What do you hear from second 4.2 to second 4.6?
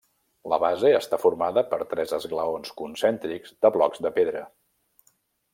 pedra.